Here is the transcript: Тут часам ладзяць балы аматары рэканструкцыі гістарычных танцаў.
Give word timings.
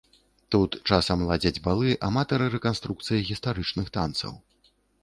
Тут 0.55 0.71
часам 0.89 1.19
ладзяць 1.29 1.61
балы 1.67 1.93
аматары 2.09 2.45
рэканструкцыі 2.57 3.25
гістарычных 3.33 3.95
танцаў. 4.01 4.33